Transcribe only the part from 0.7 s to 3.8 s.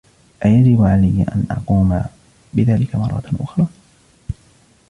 علي أن أقوم بذلك مرة أخرى؟